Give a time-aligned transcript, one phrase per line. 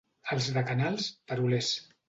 [0.35, 1.73] Els de Canals, perolers.